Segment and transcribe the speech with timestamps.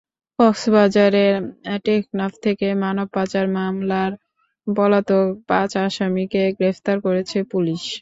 [0.39, 1.35] কক্সবাজারের
[1.85, 4.11] টেকনাফ থেকে মানব পাচার মামলার
[4.67, 7.83] পলাতক পাঁচ আসামিকে গ্রেপ্তার করেছে পুলিশ।